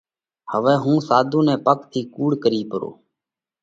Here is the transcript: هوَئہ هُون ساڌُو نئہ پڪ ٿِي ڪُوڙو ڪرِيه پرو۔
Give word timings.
هوَئہ 0.51 0.75
هُون 0.83 0.97
ساڌُو 1.07 1.39
نئہ 1.47 1.55
پڪ 1.65 1.79
ٿِي 1.91 2.01
ڪُوڙو 2.13 2.37
ڪرِيه 2.43 2.65
پرو۔ 2.69 2.91